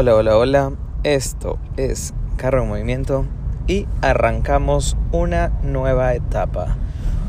[0.00, 0.72] Hola, hola, hola.
[1.02, 3.26] Esto es Carro en Movimiento
[3.66, 6.78] y arrancamos una nueva etapa,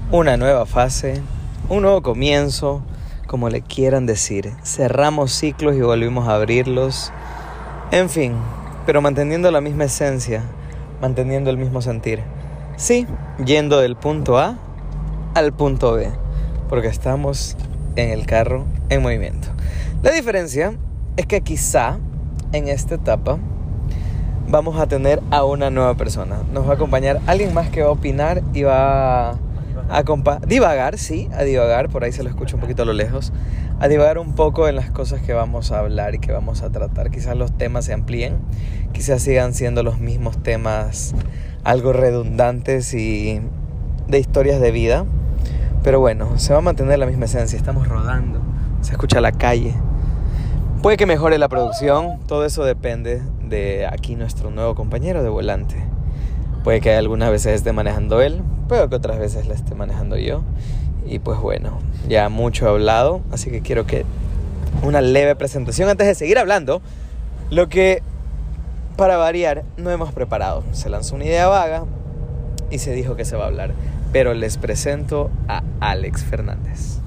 [0.09, 1.21] una nueva fase,
[1.67, 2.81] un nuevo comienzo,
[3.27, 4.53] como le quieran decir.
[4.63, 7.11] Cerramos ciclos y volvimos a abrirlos.
[7.91, 8.35] En fin,
[8.85, 10.41] pero manteniendo la misma esencia,
[11.01, 12.21] manteniendo el mismo sentir.
[12.77, 13.05] Sí,
[13.45, 14.57] yendo del punto A
[15.33, 16.09] al punto B,
[16.69, 17.57] porque estamos
[17.97, 19.49] en el carro en movimiento.
[20.03, 20.73] La diferencia
[21.17, 21.99] es que quizá
[22.51, 23.37] en esta etapa
[24.47, 26.43] vamos a tener a una nueva persona.
[26.51, 29.31] Nos va a acompañar alguien más que va a opinar y va
[29.89, 33.31] a divagar, sí, a divagar, por ahí se lo escucho un poquito a lo lejos,
[33.79, 36.69] a divagar un poco en las cosas que vamos a hablar y que vamos a
[36.69, 37.11] tratar.
[37.11, 38.37] Quizás los temas se amplíen,
[38.93, 41.13] quizás sigan siendo los mismos temas
[41.63, 43.41] algo redundantes y
[44.07, 45.05] de historias de vida,
[45.83, 48.41] pero bueno, se va a mantener la misma esencia, estamos rodando,
[48.81, 49.73] se escucha la calle.
[50.81, 55.75] Puede que mejore la producción, todo eso depende de aquí nuestro nuevo compañero de volante.
[56.63, 60.41] Puede que algunas veces esté manejando él, puede que otras veces la esté manejando yo.
[61.05, 61.77] Y pues bueno,
[62.09, 64.05] ya mucho he hablado, así que quiero que
[64.81, 66.81] una leve presentación antes de seguir hablando.
[67.51, 68.01] Lo que,
[68.97, 70.63] para variar, no hemos preparado.
[70.71, 71.83] Se lanzó una idea vaga
[72.71, 73.73] y se dijo que se va a hablar.
[74.11, 77.00] Pero les presento a Alex Fernández.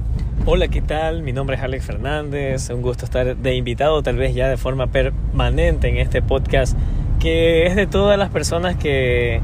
[0.46, 1.22] Hola, ¿qué tal?
[1.22, 2.68] Mi nombre es Alex Fernández.
[2.68, 6.76] Un gusto estar de invitado, tal vez ya de forma permanente en este podcast,
[7.18, 9.40] que es de todas las personas que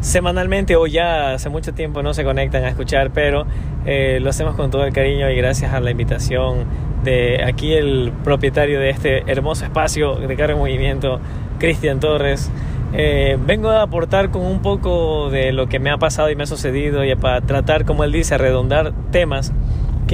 [0.00, 3.46] semanalmente o ya hace mucho tiempo no se conectan a escuchar, pero
[3.84, 6.66] eh, lo hacemos con todo el cariño y gracias a la invitación
[7.02, 11.18] de aquí el propietario de este hermoso espacio de carga en movimiento,
[11.58, 12.48] Cristian Torres.
[12.92, 16.44] Eh, vengo a aportar con un poco de lo que me ha pasado y me
[16.44, 19.52] ha sucedido y para tratar, como él dice, redondar temas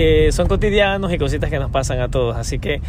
[0.01, 2.35] que son cotidianos y cositas que nos pasan a todos.
[2.35, 2.81] Así que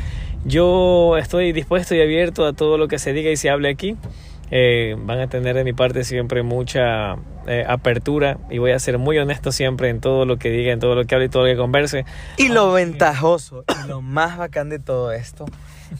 [0.45, 3.97] yo estoy dispuesto y abierto a todo lo que se diga y se hable aquí.
[4.49, 7.17] Eh, van a tener de mi parte siempre mucha
[7.47, 10.79] eh, apertura y voy a ser muy honesto siempre en todo lo que diga, en
[10.79, 12.05] todo lo que hable y todo lo que converse.
[12.37, 15.45] Y lo ventajoso y lo más bacán de todo esto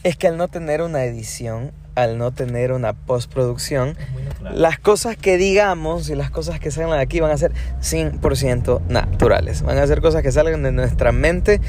[0.04, 3.98] es que al no tener una edición, al no tener una postproducción,
[4.54, 8.82] las cosas que digamos y las cosas que salgan de aquí van a ser 100%
[8.88, 9.62] naturales.
[9.62, 11.62] Van a ser cosas que salgan de nuestra mente,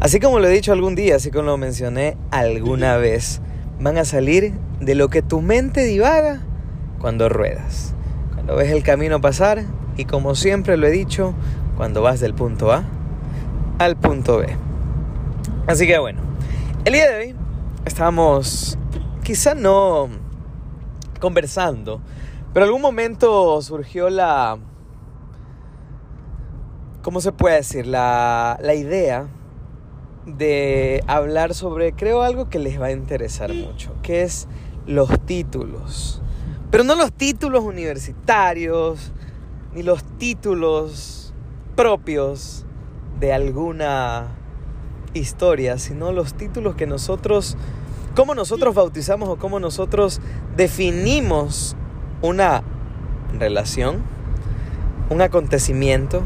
[0.00, 3.40] así como lo he dicho algún día, así como lo mencioné alguna vez.
[3.80, 6.42] Van a salir de lo que tu mente divaga
[6.98, 7.94] cuando ruedas,
[8.34, 9.64] cuando ves el camino pasar
[9.96, 11.34] y como siempre lo he dicho,
[11.76, 12.84] cuando vas del punto A
[13.78, 14.48] al punto B.
[15.66, 16.20] Así que bueno,
[16.84, 17.34] el día de hoy
[17.84, 18.78] estábamos
[19.22, 20.08] quizá no
[21.20, 22.00] conversando,
[22.58, 24.58] pero algún momento surgió la,
[27.02, 27.86] ¿cómo se puede decir?
[27.86, 29.28] La, la idea
[30.26, 34.48] de hablar sobre, creo, algo que les va a interesar mucho, que es
[34.88, 36.20] los títulos.
[36.72, 39.12] Pero no los títulos universitarios,
[39.72, 41.32] ni los títulos
[41.76, 42.66] propios
[43.20, 44.36] de alguna
[45.14, 47.56] historia, sino los títulos que nosotros
[48.16, 50.20] cómo nosotros bautizamos o cómo nosotros
[50.56, 51.76] definimos
[52.22, 52.62] una
[53.38, 54.02] relación,
[55.10, 56.22] un acontecimiento.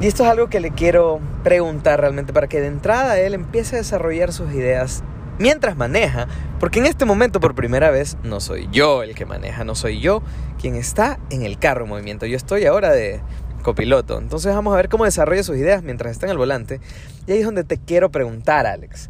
[0.00, 3.76] Y esto es algo que le quiero preguntar realmente para que de entrada él empiece
[3.76, 5.04] a desarrollar sus ideas
[5.38, 6.28] mientras maneja,
[6.60, 10.00] porque en este momento por primera vez no soy yo el que maneja, no soy
[10.00, 10.22] yo
[10.60, 13.20] quien está en el carro en movimiento, yo estoy ahora de
[13.62, 14.18] copiloto.
[14.18, 16.80] Entonces vamos a ver cómo desarrolla sus ideas mientras está en el volante.
[17.26, 19.08] Y ahí es donde te quiero preguntar, Alex.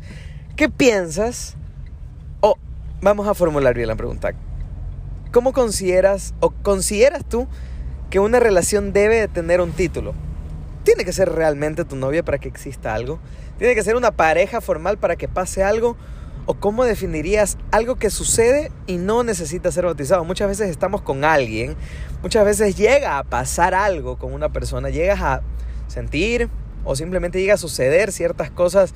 [0.57, 1.57] ¿Qué piensas?
[2.41, 2.57] O
[3.01, 4.33] vamos a formular bien la pregunta.
[5.33, 7.49] ¿Cómo consideras o consideras tú
[8.11, 10.13] que una relación debe de tener un título?
[10.85, 13.19] ¿Tiene que ser realmente tu novia para que exista algo?
[13.57, 15.97] ¿Tiene que ser una pareja formal para que pase algo?
[16.45, 20.23] ¿O cómo definirías algo que sucede y no necesita ser bautizado?
[20.23, 21.77] Muchas veces estamos con alguien,
[22.21, 25.41] muchas veces llega a pasar algo con una persona, llegas a
[25.87, 26.51] sentir
[26.85, 28.93] o simplemente llega a suceder ciertas cosas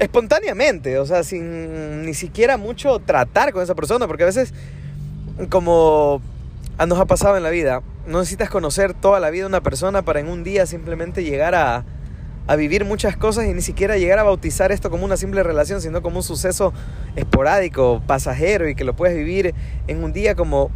[0.00, 4.52] espontáneamente, o sea, sin ni siquiera mucho tratar con esa persona, porque a veces,
[5.48, 6.20] como
[6.86, 10.02] nos ha pasado en la vida, no necesitas conocer toda la vida de una persona
[10.02, 11.84] para en un día simplemente llegar a,
[12.46, 15.80] a vivir muchas cosas y ni siquiera llegar a bautizar esto como una simple relación,
[15.80, 16.72] sino como un suceso
[17.16, 19.54] esporádico, pasajero y que lo puedes vivir
[19.86, 20.70] en un día como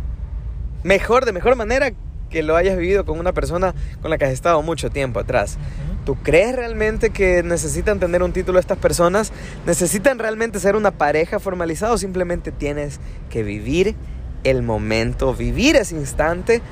[0.84, 1.92] mejor, de mejor manera
[2.30, 5.58] que lo hayas vivido con una persona con la que has estado mucho tiempo atrás.
[6.04, 9.32] ¿Tú crees realmente que necesitan tener un título estas personas?
[9.66, 13.96] ¿Necesitan realmente ser una pareja formalizada o simplemente tienes que vivir
[14.44, 16.62] el momento, vivir ese instante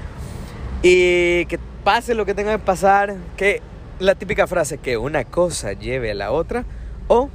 [0.83, 3.63] y que pase lo que tenga que pasar, que
[3.99, 6.65] la típica frase que una cosa lleve a la otra
[7.09, 7.29] o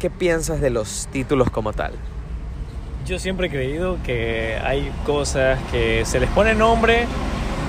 [0.00, 1.92] qué piensas de los títulos como tal?
[3.06, 7.06] Yo siempre he creído que hay cosas que se les pone nombre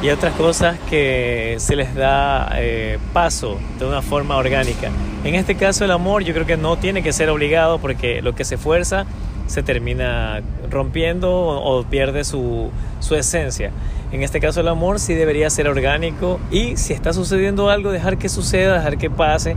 [0.02, 4.92] y otras cosas que se les da eh, paso de una forma orgánica.
[5.24, 8.34] En este caso el amor yo creo que no tiene que ser obligado porque lo
[8.36, 9.06] que se fuerza
[9.48, 12.70] se termina rompiendo o, pierde su,
[13.00, 13.72] su esencia.
[14.12, 18.18] En este caso el amor sí debería ser orgánico y si está sucediendo algo dejar
[18.18, 19.56] que suceda, dejar que pase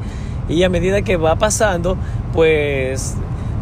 [0.49, 1.96] y a medida que va pasando
[2.32, 3.17] pues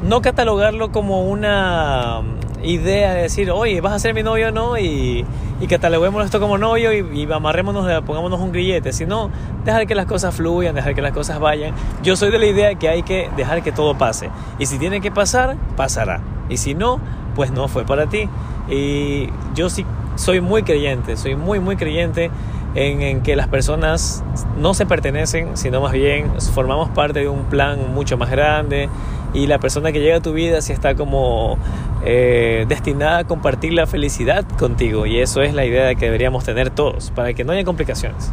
[0.07, 2.23] no catalogarlo como una
[2.63, 5.25] idea de decir, oye, vas a ser mi novio o no, y,
[5.61, 9.31] y cataloguemos esto como novio y, y amarrémonos, pongámonos un grillete, sino
[9.65, 11.75] dejar que las cosas fluyan, dejar que las cosas vayan.
[12.03, 15.01] Yo soy de la idea que hay que dejar que todo pase, y si tiene
[15.01, 17.01] que pasar, pasará, y si no,
[17.35, 18.29] pues no fue para ti.
[18.69, 19.87] Y yo sí
[20.17, 22.31] soy muy creyente, soy muy, muy creyente
[22.77, 24.23] en, en, que las personas
[24.57, 28.89] no se pertenecen, sino más bien formamos parte de un plan mucho más grande.
[29.35, 31.59] Y la persona que llega a tu vida sí está como
[32.05, 35.07] eh, destinada a compartir la felicidad contigo.
[35.07, 38.31] Y eso es la idea que deberíamos tener todos para que no haya complicaciones.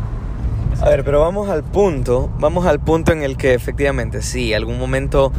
[0.81, 4.77] A ver, pero vamos al punto, vamos al punto en el que efectivamente sí, algún
[4.77, 5.31] momento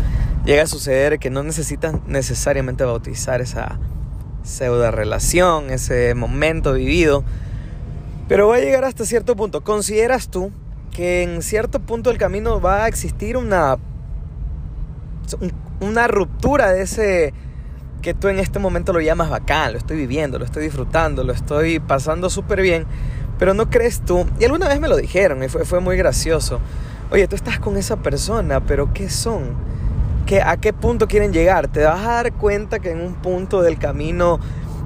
[0.44, 3.78] llega a suceder que no necesitas necesariamente bautizar esa
[4.42, 7.24] pseudo relación, ese momento vivido,
[8.28, 9.62] pero va a llegar hasta cierto punto.
[9.62, 10.52] ¿Consideras tú
[10.92, 13.78] que en cierto punto del camino va a existir una
[15.80, 17.34] una ruptura de ese
[18.02, 21.32] que tú en este momento lo llamas bacán, lo estoy viviendo, lo estoy disfrutando, lo
[21.32, 22.84] estoy pasando súper bien,
[23.38, 26.60] pero no crees tú, y alguna vez me lo dijeron y fue, fue muy gracioso,
[27.10, 29.54] oye, tú estás con esa persona, pero ¿qué son?
[30.26, 31.68] ¿Qué, ¿A qué punto quieren llegar?
[31.68, 34.38] Te vas a dar cuenta que en un punto del camino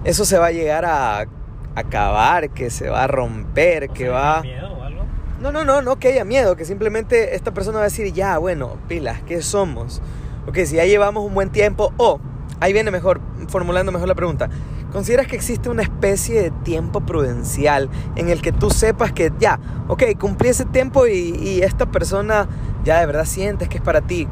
[0.05, 1.27] eso se va a llegar a
[1.75, 4.43] acabar, que se va a romper, que va...
[4.43, 5.05] Miedo o algo?
[5.41, 8.39] No, no, no, no que haya miedo, que simplemente esta persona va a decir, ya,
[8.39, 10.03] bueno, pilas, ¿qué somos?
[10.47, 12.21] Ok, si ya llevamos un buen tiempo, o,
[12.61, 14.49] ahí viene mejor, formulando mejor la pregunta,
[14.93, 19.61] ¿consideras que existe una especie de tiempo prudencial en el que tú sepas que ya,
[19.87, 22.49] ok, cumplí ese tiempo y, y esta persona
[22.85, 24.27] ya de verdad sientes que es para ti?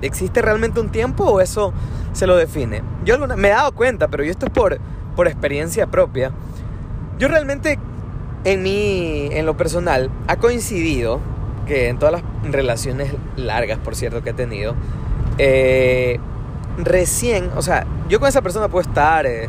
[0.00, 1.72] ¿Existe realmente un tiempo o eso
[2.12, 2.82] se lo define?
[3.04, 4.78] Yo me he dado cuenta, pero yo esto es por,
[5.16, 6.30] por experiencia propia.
[7.18, 7.78] Yo realmente,
[8.44, 11.20] en, mi, en lo personal, ha coincidido
[11.66, 14.74] que en todas las relaciones largas, por cierto, que he tenido,
[15.36, 16.20] eh,
[16.78, 19.48] recién, o sea, yo con esa persona puedo estar eh,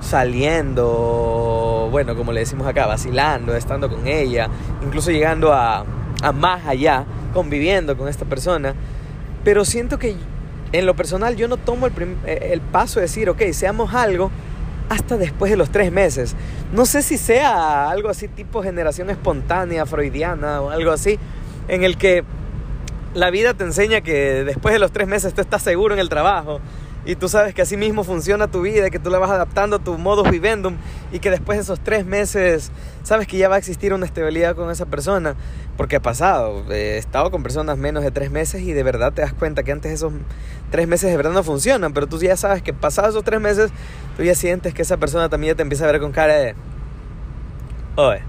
[0.00, 4.48] saliendo, bueno, como le decimos acá, vacilando, estando con ella,
[4.84, 5.84] incluso llegando a,
[6.22, 7.04] a más allá,
[7.34, 8.74] conviviendo con esta persona,
[9.42, 10.14] pero siento que
[10.70, 11.92] en lo personal yo no tomo el,
[12.26, 14.30] eh, el paso de decir, ok, seamos algo
[14.88, 16.34] hasta después de los tres meses.
[16.72, 21.18] No sé si sea algo así tipo generación espontánea, freudiana o algo así,
[21.68, 22.24] en el que
[23.14, 26.08] la vida te enseña que después de los tres meses tú estás seguro en el
[26.08, 26.60] trabajo
[27.08, 29.78] y tú sabes que así mismo funciona tu vida, que tú la vas adaptando a
[29.78, 30.76] tu modus vivendum
[31.10, 32.70] y que después de esos tres meses
[33.02, 35.34] sabes que ya va a existir una estabilidad con esa persona.
[35.78, 39.22] Porque ha pasado, he estado con personas menos de tres meses y de verdad te
[39.22, 40.12] das cuenta que antes esos
[40.70, 43.70] tres meses de verdad no funcionan, pero tú ya sabes que pasados esos tres meses
[44.18, 46.54] tú ya sientes que esa persona también ya te empieza a ver con cara de...
[47.96, 48.20] Oye,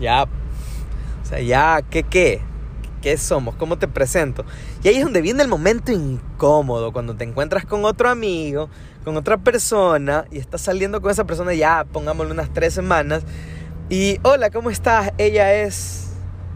[0.00, 0.24] ya...
[0.24, 2.42] O sea, ya, ¿qué qué?
[3.00, 3.54] ¿Qué somos?
[3.54, 4.44] ¿Cómo te presento?
[4.82, 8.68] Y ahí es donde viene el momento incómodo, cuando te encuentras con otro amigo,
[9.04, 13.22] con otra persona, y estás saliendo con esa persona ya, pongámosle unas tres semanas,
[13.88, 15.12] y hola, ¿cómo estás?
[15.16, 16.08] Ella es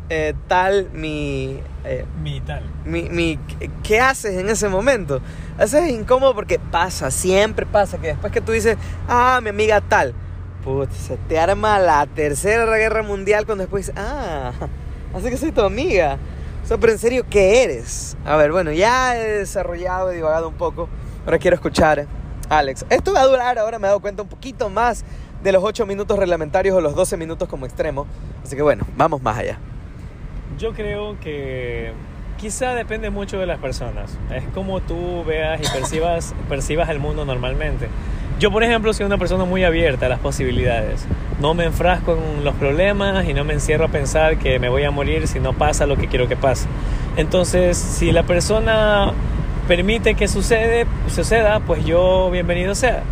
[0.09, 1.61] eh, tal, mi...
[1.85, 2.63] Eh, mi tal.
[2.85, 3.39] Mi, mi,
[3.83, 5.21] ¿Qué haces en ese momento?
[5.59, 8.77] Eso es incómodo porque pasa, siempre pasa, que después que tú dices,
[9.09, 10.13] ah, mi amiga tal,
[10.65, 14.53] pues se te arma la tercera guerra mundial cuando después dices, ah,
[15.15, 16.19] así que soy tu amiga.
[16.63, 18.17] O sea, pero en serio, ¿qué eres?
[18.25, 20.89] A ver, bueno, ya he desarrollado, he divagado un poco.
[21.25, 22.07] Ahora quiero escuchar,
[22.49, 22.85] Alex.
[22.89, 25.05] Esto va a durar, ahora me he dado cuenta, un poquito más
[25.43, 28.07] de los 8 minutos reglamentarios o los 12 minutos como extremo.
[28.45, 29.59] Así que bueno, vamos más allá.
[30.59, 31.93] Yo creo que
[32.39, 34.17] quizá depende mucho de las personas.
[34.33, 37.89] Es como tú veas y percibas, percibas el mundo normalmente.
[38.43, 41.07] Yo, por ejemplo, soy una persona muy abierta a las posibilidades.
[41.41, 44.83] No me enfrasco en los problemas y no me encierro a pensar que me voy
[44.83, 46.67] a morir si no pasa lo que quiero que pase.
[47.17, 49.13] Entonces, si la persona
[49.69, 53.05] permite que sucede, suceda, pues yo bienvenido sea.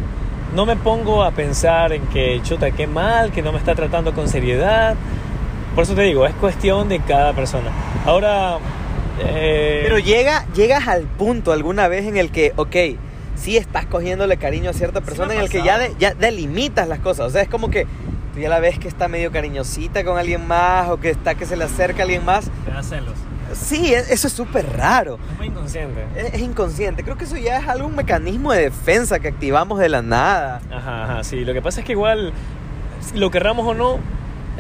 [0.57, 4.13] No me pongo a pensar en que, chuta, qué mal, que no me está tratando
[4.13, 4.97] con seriedad.
[5.77, 7.71] Por eso te digo, es cuestión de cada persona.
[8.05, 8.59] Ahora...
[9.21, 9.83] Eh...
[9.85, 12.75] Pero llega, llegas al punto alguna vez en el que, ok,
[13.41, 17.27] sí estás cogiéndole cariño a cierta persona en el que ya, ya delimitas las cosas.
[17.27, 17.87] O sea, es como que
[18.35, 21.47] tú ya la ves que está medio cariñosita con alguien más o que está que
[21.47, 22.51] se le acerca a alguien más.
[22.65, 23.15] Te da celos.
[23.53, 25.19] Sí, e- eso es súper raro.
[25.33, 26.05] Es muy inconsciente.
[26.17, 27.03] Es, es inconsciente.
[27.03, 30.61] Creo que eso ya es algún mecanismo de defensa que activamos de la nada.
[30.71, 31.45] Ajá, ajá, sí.
[31.45, 32.33] Lo que pasa es que igual,
[33.15, 33.99] lo querramos o no,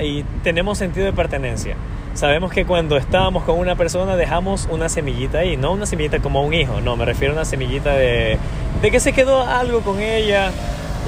[0.03, 1.77] y tenemos sentido de pertenencia.
[2.21, 6.43] Sabemos que cuando estábamos con una persona dejamos una semillita ahí, no una semillita como
[6.43, 8.37] un hijo, no, me refiero a una semillita de,
[8.83, 10.51] de que se quedó algo con ella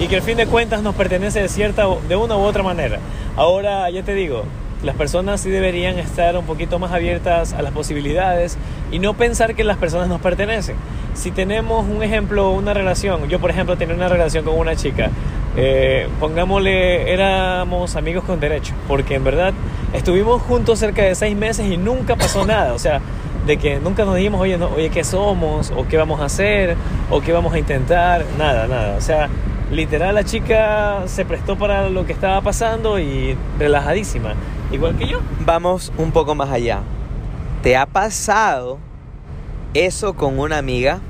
[0.00, 2.98] y que al fin de cuentas nos pertenece de cierta, de una u otra manera.
[3.36, 4.44] Ahora, ya te digo,
[4.82, 8.56] las personas sí deberían estar un poquito más abiertas a las posibilidades
[8.90, 10.76] y no pensar que las personas nos pertenecen.
[11.12, 15.10] Si tenemos un ejemplo, una relación, yo por ejemplo tenía una relación con una chica,
[15.56, 19.52] eh, pongámosle, éramos amigos con derecho, porque en verdad
[19.92, 23.00] estuvimos juntos cerca de seis meses y nunca pasó nada, o sea,
[23.46, 25.72] de que nunca nos dijimos, oye, no, oye, ¿qué somos?
[25.76, 26.76] ¿O qué vamos a hacer?
[27.10, 28.24] ¿O qué vamos a intentar?
[28.38, 29.28] Nada, nada, o sea,
[29.70, 34.34] literal la chica se prestó para lo que estaba pasando y relajadísima,
[34.70, 35.20] igual que yo.
[35.44, 36.80] Vamos un poco más allá.
[37.62, 38.78] ¿Te ha pasado
[39.74, 41.00] eso con una amiga?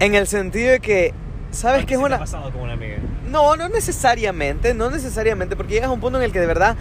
[0.00, 1.14] En el sentido de que,
[1.50, 2.18] ¿sabes qué es ¿Qué te ha una...
[2.18, 2.96] pasado con una amiga?
[3.34, 6.76] No, no necesariamente, no necesariamente, porque llegas a un punto en el que de verdad,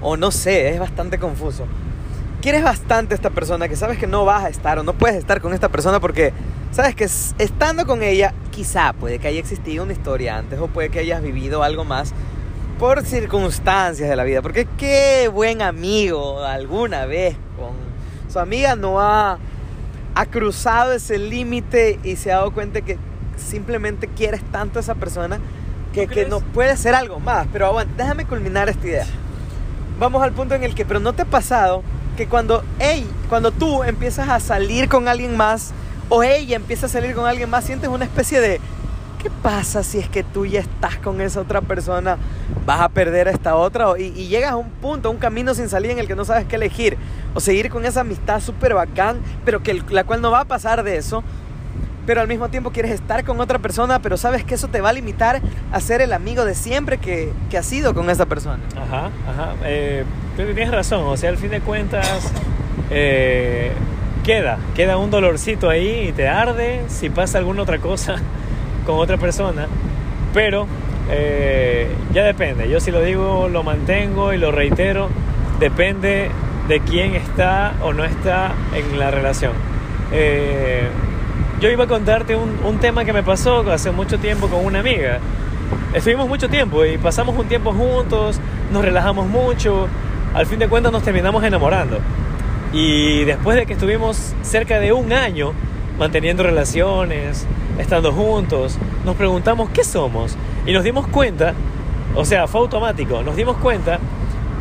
[0.00, 1.66] o no sé, es bastante confuso.
[2.40, 5.18] Quieres bastante a esta persona que sabes que no vas a estar o no puedes
[5.18, 6.32] estar con esta persona porque
[6.72, 10.88] sabes que estando con ella, quizá puede que haya existido una historia antes o puede
[10.88, 12.14] que hayas vivido algo más
[12.78, 14.40] por circunstancias de la vida.
[14.40, 17.72] Porque qué buen amigo alguna vez con
[18.32, 19.38] su amiga no ha,
[20.14, 22.96] ha cruzado ese límite y se ha dado cuenta que
[23.36, 25.38] simplemente quieres tanto a esa persona
[25.92, 27.46] que, ¿Tú que no puede ser algo más.
[27.52, 29.06] Pero aguanta, déjame culminar esta idea.
[29.98, 31.82] Vamos al punto en el que, pero no te ha pasado
[32.16, 35.72] que cuando, ey, cuando tú empiezas a salir con alguien más
[36.08, 38.60] o ella empieza a salir con alguien más, sientes una especie de,
[39.22, 42.16] ¿qué pasa si es que tú ya estás con esa otra persona?
[42.64, 45.52] Vas a perder a esta otra y, y llegas a un punto, a un camino
[45.54, 46.96] sin salida en el que no sabes qué elegir.
[47.34, 50.44] O seguir con esa amistad súper bacán, pero que el- la cual no va a
[50.44, 51.22] pasar de eso.
[52.08, 54.88] Pero al mismo tiempo quieres estar con otra persona, pero sabes que eso te va
[54.88, 58.60] a limitar a ser el amigo de siempre que, que has sido con esa persona.
[58.74, 59.54] Ajá, ajá.
[59.66, 61.02] Eh, que tienes razón.
[61.04, 62.32] O sea, al fin de cuentas,
[62.90, 63.72] eh,
[64.24, 68.14] queda, queda un dolorcito ahí y te arde si pasa alguna otra cosa
[68.86, 69.66] con otra persona.
[70.32, 70.66] Pero
[71.10, 72.70] eh, ya depende.
[72.70, 75.10] Yo si lo digo, lo mantengo y lo reitero.
[75.60, 76.30] Depende
[76.68, 79.52] de quién está o no está en la relación.
[80.10, 80.88] Eh,
[81.60, 84.80] yo iba a contarte un, un tema que me pasó hace mucho tiempo con una
[84.80, 85.18] amiga.
[85.92, 88.40] Estuvimos mucho tiempo y pasamos un tiempo juntos,
[88.72, 89.88] nos relajamos mucho,
[90.34, 91.98] al fin de cuentas nos terminamos enamorando.
[92.72, 95.52] Y después de que estuvimos cerca de un año
[95.98, 97.46] manteniendo relaciones,
[97.78, 100.36] estando juntos, nos preguntamos qué somos
[100.66, 101.54] y nos dimos cuenta,
[102.14, 103.98] o sea, fue automático, nos dimos cuenta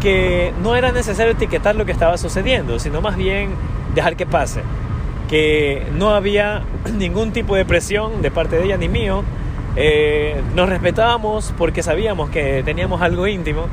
[0.01, 3.51] que no era necesario etiquetar lo que estaba sucediendo, sino más bien
[3.93, 4.61] dejar que pase.
[5.27, 6.63] Que no había
[6.97, 9.23] ningún tipo de presión de parte de ella ni mío.
[9.75, 13.67] Eh, nos respetábamos porque sabíamos que teníamos algo íntimo,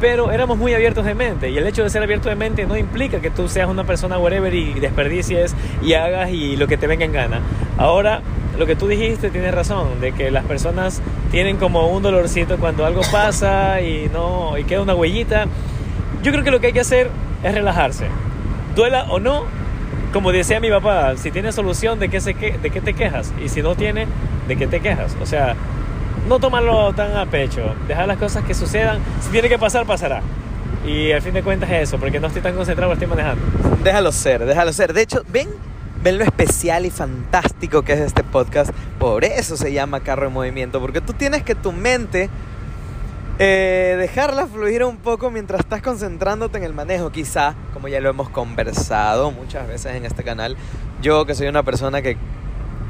[0.00, 1.50] pero éramos muy abiertos de mente.
[1.50, 4.18] Y el hecho de ser abierto de mente no implica que tú seas una persona
[4.18, 7.40] whatever y desperdicies y hagas y lo que te venga en gana.
[7.78, 8.22] Ahora,
[8.58, 12.84] lo que tú dijiste tienes razón, de que las personas tienen como un dolorcito cuando
[12.84, 15.46] algo pasa y no y queda una huellita.
[16.22, 17.10] Yo creo que lo que hay que hacer
[17.42, 18.06] es relajarse.
[18.76, 19.44] Duela o no,
[20.12, 23.32] como decía mi papá, si tiene solución, ¿de qué, se que, ¿de qué te quejas?
[23.42, 24.06] Y si no tiene,
[24.48, 25.16] ¿de qué te quejas?
[25.20, 25.54] O sea,
[26.28, 28.98] no tomarlo tan a pecho, dejar las cosas que sucedan.
[29.20, 30.22] Si tiene que pasar, pasará.
[30.86, 33.42] Y al fin de cuentas es eso, porque no estoy tan concentrado, estoy manejando.
[33.84, 34.92] Déjalo ser, déjalo ser.
[34.92, 35.48] De hecho, ven,
[36.02, 38.70] ven lo especial y fantástico que es este podcast.
[38.98, 42.30] Por eso se llama Carro en Movimiento, porque tú tienes que tu mente
[43.42, 47.10] eh, dejarla fluir un poco mientras estás concentrándote en el manejo.
[47.10, 50.58] Quizá, como ya lo hemos conversado muchas veces en este canal,
[51.00, 52.18] yo que soy una persona que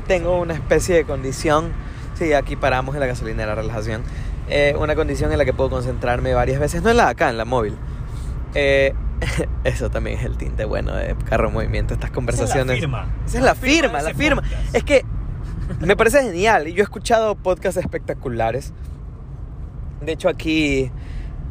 [0.09, 1.73] tengo una especie de condición,
[2.19, 4.03] sí, aquí paramos en la gasolinera, relajación,
[4.49, 7.31] eh, una condición en la que puedo concentrarme varias veces, no en la de acá,
[7.31, 7.77] en la móvil.
[8.55, 8.93] Eh,
[9.63, 12.81] eso también es el tinte bueno de carro en movimiento, estas conversaciones.
[12.81, 13.07] firma.
[13.25, 14.43] Esa es la firma, de la ese firma.
[14.43, 14.75] podcast.
[14.75, 15.05] Es que
[15.79, 16.67] me parece genial.
[16.67, 18.73] Y yo he escuchado podcasts espectaculares.
[20.03, 20.91] De hecho, aquí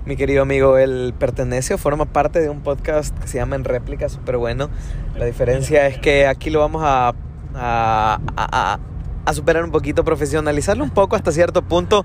[0.06, 3.63] mi querido amigo, él pertenece o forma parte de un podcast que se llama En
[3.63, 4.70] Réplica, súper bueno.
[5.18, 7.13] La diferencia es que aquí lo vamos a,
[7.56, 8.79] a, a-
[9.25, 12.03] a- superar un poquito, profesionalizarlo un poco hasta cierto punto.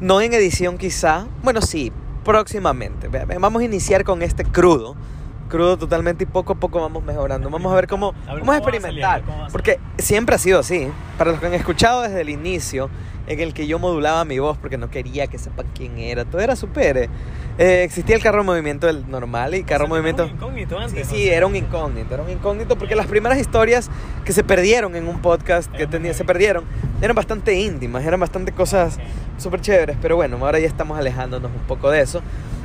[0.00, 1.26] No en edición quizá.
[1.42, 1.92] Bueno, sí,
[2.24, 3.08] próximamente.
[3.08, 4.96] Vamos a iniciar con este crudo,
[5.54, 7.48] crudo totalmente y poco a poco vamos mejorando.
[7.48, 9.20] Vamos a ver cómo, A ver vamos a va experimentar.
[9.20, 10.88] saliendo, va Porque siempre ha sido así.
[11.16, 12.90] Para los que han escuchado desde el inicio,
[13.28, 16.40] en el que yo modulaba mi voz porque no quería que sepan quién era, todo
[16.40, 17.08] era súper...
[17.56, 20.24] eh, existía el carro en movimiento el normal y carro en movimiento...
[20.24, 21.32] Un incógnito Sí, antes, sí, ¿no?
[21.32, 23.88] era un incógnito, era un incógnito porque las primeras historias
[24.24, 26.64] que se perdieron en un podcast que tenía, se perdieron,
[27.00, 28.98] eran bastante íntimas, eran bastante cosas
[29.38, 32.22] súper chéveres, pero bueno, ahora ya estamos alejándonos un poco de eso.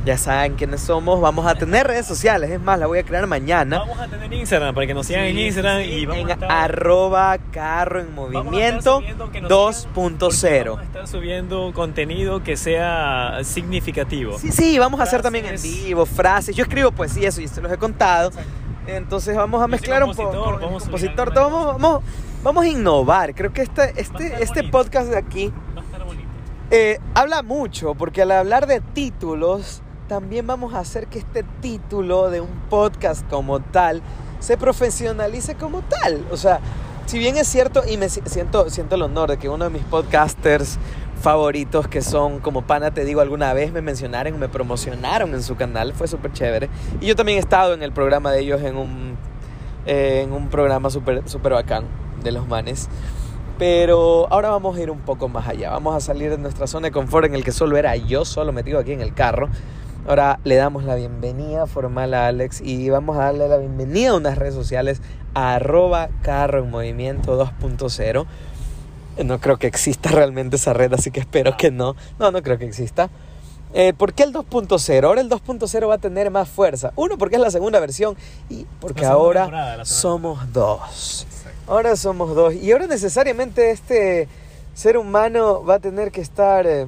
[0.10, 3.28] Ya saben quiénes somos, vamos a tener redes sociales, es más, la voy a crear
[3.28, 3.78] mañana.
[3.78, 6.34] Vamos a tener Instagram para que nos sigan en Instagram sí, y vamos en a
[6.34, 10.66] estar, arroba carro en movimiento subiendo que nos sigan, porque 2.0.
[10.66, 14.40] Vamos a estar subiendo contenido que sea significativo.
[14.40, 16.56] Sí, sí, vamos a hacer también en vivo, frases.
[16.56, 18.32] Yo escribo poesía, eso ya se los he contado.
[18.88, 20.66] Entonces vamos a Yo mezclar un compositor, poco.
[20.66, 22.04] vamos compositor, todo, vamos, vamos,
[22.42, 23.36] vamos a innovar.
[23.36, 24.72] Creo que este, este, este bonito.
[24.72, 25.54] podcast de aquí
[26.72, 32.30] eh, habla mucho, porque al hablar de títulos, también vamos a hacer que este título
[32.30, 34.02] de un podcast como tal
[34.40, 36.26] se profesionalice como tal.
[36.32, 36.60] O sea,
[37.06, 39.70] si bien es cierto, y me si- siento, siento el honor de que uno de
[39.70, 40.78] mis podcasters
[41.22, 45.56] favoritos, que son como pana, te digo, alguna vez me mencionaron, me promocionaron en su
[45.56, 46.70] canal, fue súper chévere.
[47.02, 49.16] Y yo también he estado en el programa de ellos en un,
[49.86, 51.86] eh, en un programa súper súper bacán
[52.24, 52.90] de los manes.
[53.60, 55.70] Pero ahora vamos a ir un poco más allá.
[55.72, 58.54] Vamos a salir de nuestra zona de confort en el que solo era yo solo
[58.54, 59.50] metido aquí en el carro.
[60.10, 64.16] Ahora le damos la bienvenida formal a Alex y vamos a darle la bienvenida a
[64.16, 65.04] unas redes sociales
[65.36, 68.26] a arroba carro en movimiento 2.0.
[69.24, 71.96] No creo que exista realmente esa red, así que espero que no.
[72.18, 73.12] No, no creo que exista.
[73.76, 75.04] Eh, ¿Por qué el 2.0?
[75.06, 76.92] Ahora el 2.0 va a tener más fuerza.
[76.96, 78.18] Uno, porque es la segunda versión
[78.50, 81.28] y porque ahora somos dos.
[81.68, 82.56] Ahora somos dos.
[82.56, 84.28] Y ahora necesariamente este
[84.74, 86.88] ser humano va a tener que estar eh,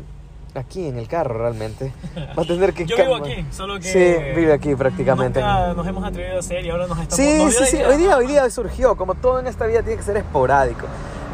[0.56, 1.94] aquí en el carro realmente.
[2.38, 2.86] Va a tener que...
[2.88, 3.92] Yo vivo aquí, solo que.
[3.92, 5.40] Sí, vive aquí prácticamente.
[5.40, 7.16] Nunca nos hemos atrevido a hacer y ahora nos estamos.
[7.16, 7.84] Sí, nos sí, sí.
[7.84, 8.96] Hoy día, hoy día surgió.
[8.96, 10.86] Como todo en esta vida tiene que ser esporádico.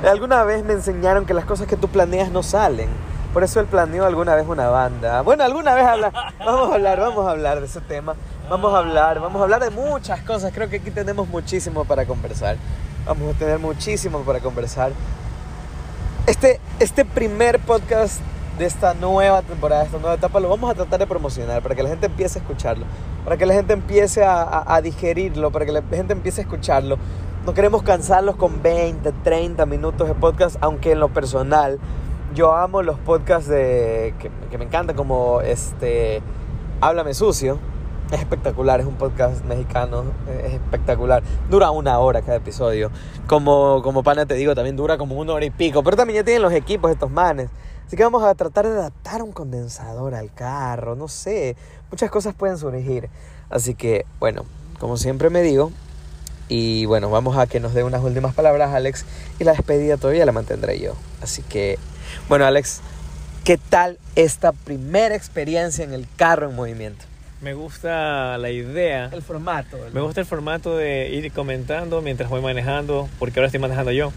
[0.08, 2.90] Alguna vez me enseñaron que las cosas que tú planeas no salen.
[3.34, 5.22] Por eso él planeó alguna vez una banda.
[5.22, 6.12] Bueno, alguna vez habla.
[6.40, 8.16] Vamos a hablar, vamos a hablar de ese tema.
[8.50, 10.54] Vamos a hablar, vamos a hablar de muchas cosas.
[10.54, 12.56] Creo que aquí tenemos muchísimo para conversar.
[13.06, 14.92] Vamos a tener muchísimo para conversar.
[16.26, 18.22] Este, este primer podcast
[18.58, 21.76] de esta nueva temporada, de esta nueva etapa, lo vamos a tratar de promocionar para
[21.76, 22.86] que la gente empiece a escucharlo,
[23.24, 26.44] para que la gente empiece a, a- a digerirlo, para que la gente empiece a
[26.44, 26.98] escucharlo.
[27.46, 31.80] No queremos cansarlos con 20, 30 minutos de podcast, aunque en lo personal
[32.34, 36.22] yo amo los podcasts de, que, que me encantan, como este
[36.82, 37.58] Háblame Sucio.
[38.12, 40.04] Es espectacular, es un podcast mexicano,
[40.46, 41.24] es espectacular.
[41.50, 42.90] Dura una hora cada episodio.
[43.28, 45.84] Como, como pana te digo, también dura como una hora y pico.
[45.84, 47.50] Pero también ya tienen los equipos estos manes.
[47.88, 51.56] Así que vamos a tratar de adaptar un condensador al carro, no sé.
[51.90, 53.10] Muchas cosas pueden surgir.
[53.50, 54.44] Así que, bueno,
[54.78, 55.72] como siempre me digo.
[56.50, 59.06] Y bueno, vamos a que nos dé unas últimas palabras, Alex.
[59.40, 60.96] Y la despedida todavía la mantendré yo.
[61.22, 61.80] Así que,
[62.28, 62.82] bueno, Alex,
[63.46, 67.06] ¿qué tal esta primera experiencia en el carro en movimiento?
[67.40, 69.10] Me gusta la idea.
[69.14, 69.78] El formato.
[69.94, 74.12] Me gusta el formato de ir comentando mientras voy manejando, porque ahora estoy manejando yo.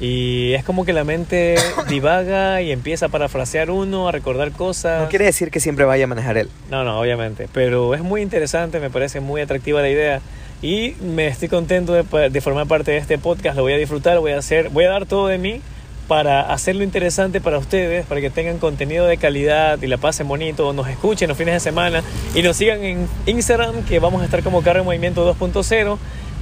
[0.00, 1.56] Y es como que la mente
[1.88, 5.02] divaga y empieza a parafrasear uno, a recordar cosas.
[5.02, 6.50] No quiere decir que siempre vaya a manejar él.
[6.70, 7.48] No, no, obviamente.
[7.52, 10.20] Pero es muy interesante, me parece muy atractiva la idea.
[10.62, 13.56] Y me estoy contento de, de formar parte de este podcast.
[13.56, 15.60] Lo voy a disfrutar, voy a hacer, voy a dar todo de mí
[16.08, 20.72] para hacerlo interesante para ustedes, para que tengan contenido de calidad y la pasen bonito,
[20.72, 22.02] nos escuchen los fines de semana
[22.34, 25.98] y nos sigan en Instagram, que vamos a estar como Carro en Movimiento 2.0.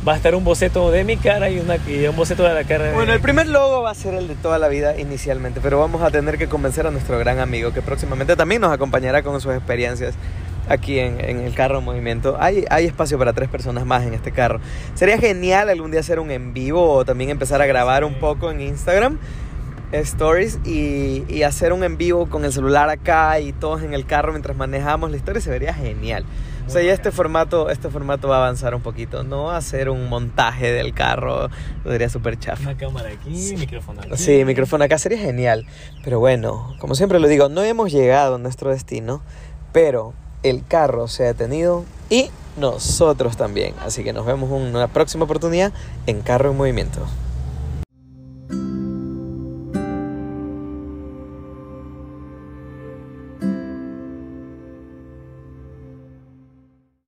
[0.07, 2.65] Va a estar un boceto de mi cara y, una, y un boceto de la
[2.65, 2.93] cara de...
[2.93, 6.03] Bueno, el primer logo va a ser el de toda la vida inicialmente, pero vamos
[6.03, 9.55] a tener que convencer a nuestro gran amigo que próximamente también nos acompañará con sus
[9.55, 10.15] experiencias
[10.69, 12.37] aquí en, en el carro en movimiento.
[12.39, 14.61] Hay, hay espacio para tres personas más en este carro.
[14.95, 18.51] Sería genial algún día hacer un en vivo o también empezar a grabar un poco
[18.51, 19.19] en Instagram.
[19.93, 24.05] Stories y, y hacer un en vivo con el celular acá y todos en el
[24.07, 26.25] carro mientras manejamos la historia se vería genial.
[26.67, 29.23] O sea, ya este formato, este formato va a avanzar un poquito.
[29.23, 31.51] No va a ser un montaje del carro,
[31.85, 32.63] lo diría súper chafa.
[32.63, 34.17] Una cámara aquí, micrófono aquí.
[34.17, 35.67] Sí, micrófono acá sería genial.
[36.03, 39.21] Pero bueno, como siempre lo digo, no hemos llegado a nuestro destino,
[39.73, 43.75] pero el carro se ha detenido y nosotros también.
[43.81, 45.73] Así que nos vemos en una próxima oportunidad
[46.07, 47.07] en Carro en Movimiento.